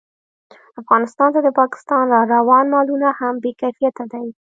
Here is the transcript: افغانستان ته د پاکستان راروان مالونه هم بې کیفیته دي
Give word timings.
افغانستان 0.81 1.29
ته 1.35 1.39
د 1.43 1.49
پاکستان 1.59 2.03
راروان 2.13 2.65
مالونه 2.73 3.09
هم 3.19 3.33
بې 3.43 3.51
کیفیته 3.61 4.03
دي 4.11 4.25